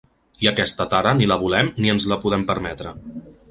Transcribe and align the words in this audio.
I 0.45 0.47
aquesta 0.51 0.87
tara 0.93 1.11
ni 1.19 1.29
la 1.33 1.37
volem 1.45 1.71
ni 1.85 1.93
ens 1.95 2.09
la 2.13 2.19
podem 2.25 2.49
permetre. 2.51 2.97